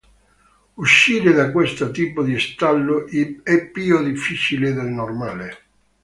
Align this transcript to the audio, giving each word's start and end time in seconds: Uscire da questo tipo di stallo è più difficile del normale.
Uscire 0.77 1.31
da 1.31 1.51
questo 1.51 1.91
tipo 1.91 2.23
di 2.23 2.39
stallo 2.39 3.05
è 3.05 3.67
più 3.67 4.01
difficile 4.01 4.73
del 4.73 4.87
normale. 4.87 5.63